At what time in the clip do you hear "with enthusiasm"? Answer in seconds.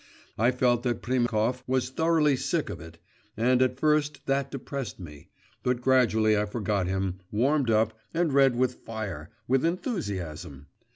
9.47-10.65